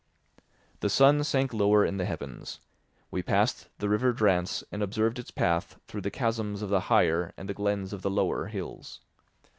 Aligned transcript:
The 0.79 0.89
sun 0.89 1.23
sank 1.23 1.53
lower 1.53 1.85
in 1.85 1.97
the 1.97 2.05
heavens; 2.05 2.59
we 3.11 3.21
passed 3.21 3.69
the 3.77 3.87
river 3.87 4.11
Drance 4.13 4.63
and 4.71 4.81
observed 4.81 5.19
its 5.19 5.29
path 5.29 5.79
through 5.87 6.01
the 6.01 6.09
chasms 6.09 6.63
of 6.63 6.69
the 6.71 6.79
higher 6.89 7.35
and 7.37 7.47
the 7.47 7.53
glens 7.53 7.93
of 7.93 8.01
the 8.01 8.09
lower 8.09 8.47
hills. 8.47 9.01